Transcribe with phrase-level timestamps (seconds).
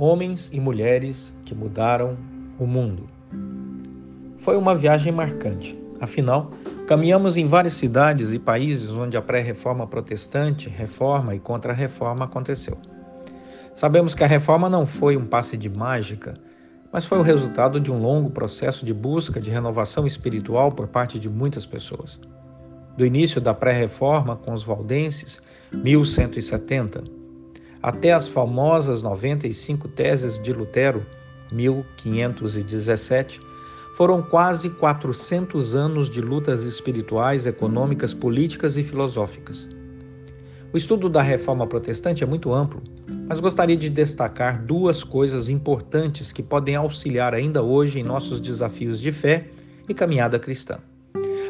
[0.00, 2.16] Homens e mulheres que mudaram
[2.56, 3.08] o mundo.
[4.38, 5.76] Foi uma viagem marcante.
[6.00, 6.52] Afinal,
[6.86, 12.78] caminhamos em várias cidades e países onde a pré-reforma protestante, reforma e contra-reforma aconteceu.
[13.74, 16.34] Sabemos que a reforma não foi um passe de mágica,
[16.92, 21.18] mas foi o resultado de um longo processo de busca de renovação espiritual por parte
[21.18, 22.20] de muitas pessoas.
[22.96, 25.40] Do início da pré-reforma com os valdenses,
[25.72, 27.17] 1170,
[27.82, 31.04] até as famosas 95 teses de Lutero,
[31.52, 33.40] 1517,
[33.96, 39.66] foram quase 400 anos de lutas espirituais, econômicas, políticas e filosóficas.
[40.72, 42.82] O estudo da reforma protestante é muito amplo,
[43.26, 49.00] mas gostaria de destacar duas coisas importantes que podem auxiliar ainda hoje em nossos desafios
[49.00, 49.48] de fé
[49.88, 50.78] e caminhada cristã.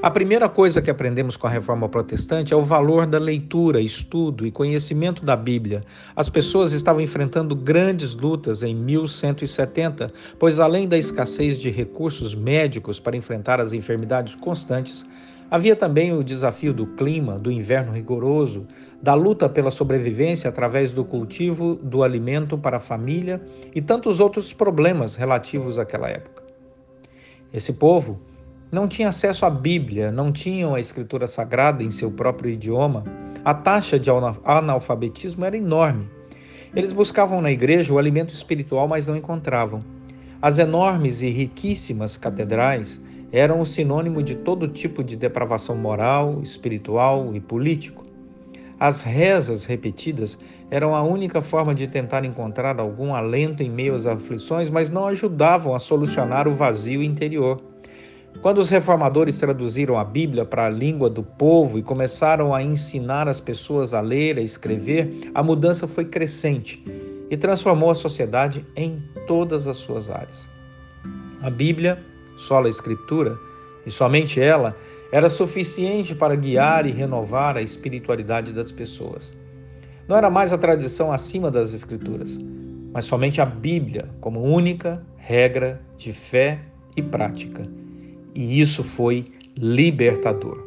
[0.01, 4.47] A primeira coisa que aprendemos com a reforma protestante é o valor da leitura, estudo
[4.47, 5.82] e conhecimento da Bíblia.
[6.15, 13.01] As pessoas estavam enfrentando grandes lutas em 1170, pois além da escassez de recursos médicos
[13.01, 15.05] para enfrentar as enfermidades constantes,
[15.51, 18.68] havia também o desafio do clima, do inverno rigoroso,
[19.02, 23.43] da luta pela sobrevivência através do cultivo do alimento para a família
[23.74, 26.45] e tantos outros problemas relativos àquela época.
[27.52, 28.27] Esse povo
[28.71, 33.02] não tinham acesso à Bíblia, não tinham a Escritura Sagrada em seu próprio idioma,
[33.45, 34.11] a taxa de
[34.45, 36.07] analfabetismo era enorme.
[36.77, 39.83] Eles buscavam na igreja o alimento espiritual, mas não encontravam.
[40.41, 43.01] As enormes e riquíssimas catedrais
[43.33, 48.05] eram o sinônimo de todo tipo de depravação moral, espiritual e político.
[48.79, 50.39] As rezas repetidas
[50.71, 55.07] eram a única forma de tentar encontrar algum alento em meio às aflições, mas não
[55.07, 57.61] ajudavam a solucionar o vazio interior.
[58.40, 63.26] Quando os reformadores traduziram a Bíblia para a língua do povo e começaram a ensinar
[63.26, 66.81] as pessoas a ler, a escrever, a mudança foi crescente
[67.28, 70.48] e transformou a sociedade em todas as suas áreas.
[71.43, 72.00] A Bíblia,
[72.37, 73.37] sola escritura,
[73.84, 74.77] e somente ela,
[75.10, 79.34] era suficiente para guiar e renovar a espiritualidade das pessoas.
[80.06, 82.38] Não era mais a tradição acima das escrituras,
[82.93, 86.60] mas somente a Bíblia como única regra de fé
[86.97, 87.69] e prática
[88.38, 90.65] e isso foi libertador.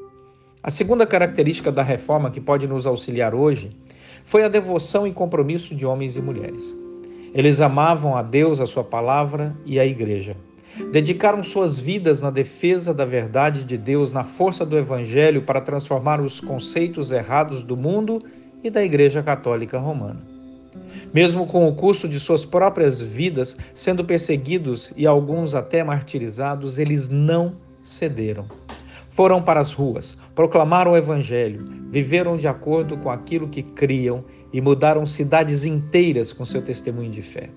[0.61, 3.71] A segunda característica da reforma que pode nos auxiliar hoje
[4.25, 6.75] foi a devoção e compromisso de homens e mulheres.
[7.33, 10.35] Eles amavam a Deus, a sua palavra e a igreja.
[10.91, 16.19] Dedicaram suas vidas na defesa da verdade de Deus, na força do evangelho para transformar
[16.19, 18.21] os conceitos errados do mundo
[18.61, 20.30] e da Igreja Católica Romana.
[21.13, 27.09] Mesmo com o custo de suas próprias vidas sendo perseguidos e alguns até martirizados, eles
[27.09, 28.45] não cederam.
[29.09, 31.59] Foram para as ruas, proclamaram o Evangelho,
[31.91, 37.21] viveram de acordo com aquilo que criam e mudaram cidades inteiras com seu testemunho de
[37.21, 37.49] fé.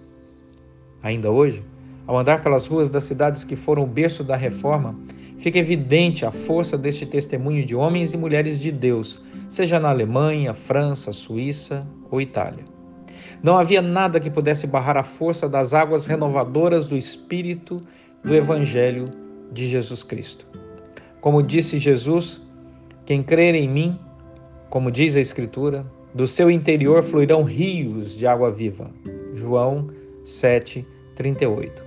[1.02, 1.62] Ainda hoje,
[2.06, 4.98] ao andar pelas ruas das cidades que foram o berço da reforma,
[5.38, 10.54] fica evidente a força deste testemunho de homens e mulheres de Deus, seja na Alemanha,
[10.54, 12.73] França, Suíça ou Itália.
[13.42, 17.80] Não havia nada que pudesse barrar a força das águas renovadoras do Espírito
[18.22, 19.06] do Evangelho
[19.52, 20.46] de Jesus Cristo.
[21.20, 22.40] Como disse Jesus,
[23.06, 23.98] quem crer em mim,
[24.70, 28.90] como diz a Escritura, do seu interior fluirão rios de água viva.
[29.34, 29.90] João
[30.24, 30.86] 7,
[31.16, 31.84] 38.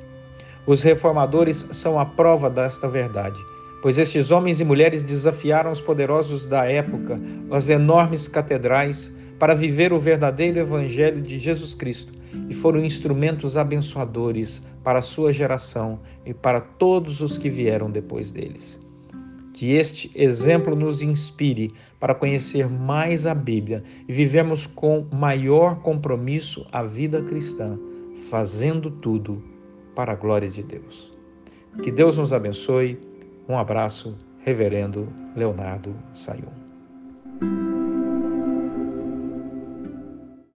[0.67, 3.39] Os reformadores são a prova desta verdade,
[3.81, 7.19] pois estes homens e mulheres desafiaram os poderosos da época,
[7.49, 12.11] as enormes catedrais, para viver o verdadeiro Evangelho de Jesus Cristo
[12.49, 18.31] e foram instrumentos abençoadores para a sua geração e para todos os que vieram depois
[18.31, 18.79] deles.
[19.53, 26.65] Que este exemplo nos inspire para conhecer mais a Bíblia e vivemos com maior compromisso
[26.71, 27.77] a vida cristã,
[28.29, 29.43] fazendo tudo
[29.95, 31.11] para a glória de Deus.
[31.83, 32.99] Que Deus nos abençoe.
[33.49, 37.66] Um abraço, Reverendo Leonardo Sayum.